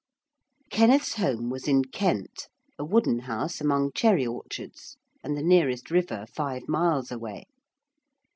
[0.71, 2.47] Kenneth's home was in Kent,
[2.79, 7.43] a wooden house among cherry orchards, and the nearest river five miles away.